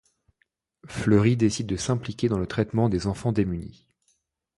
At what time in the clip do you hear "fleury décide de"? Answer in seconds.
0.87-1.75